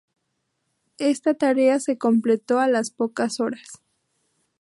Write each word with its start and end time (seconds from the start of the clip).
Esta 0.97 1.35
tarea 1.35 1.79
se 1.79 1.99
completó 1.99 2.57
a 2.59 2.67
las 2.67 2.89
pocas 2.89 3.39
horas. 3.39 3.67